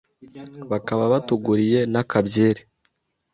[0.71, 2.61] bakaba batuguriye n’aka byeri